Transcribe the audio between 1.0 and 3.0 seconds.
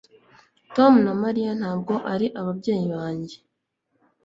na Mariya ntabwo ari ababyeyi